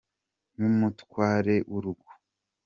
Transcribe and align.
nk’umutware 0.53 1.55
w’urugo. 1.71 2.09